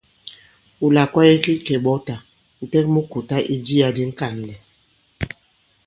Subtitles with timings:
[0.81, 2.15] Wula kwaye ki kèɓɔtà,
[2.63, 4.59] ǹtɛk mu kùta i jiyā di ŋ̀kànlɛ̀.